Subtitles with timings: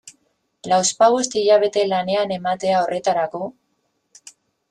[0.71, 3.53] Lauzpabost hilabete lanean ematea horretarako...